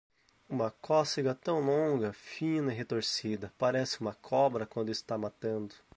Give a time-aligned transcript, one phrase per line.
[0.49, 5.75] Uma cócega, tão longa, fina e retorcida, parece uma cobra quando está matando.